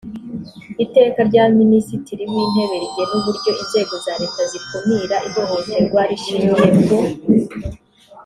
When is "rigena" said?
2.81-3.13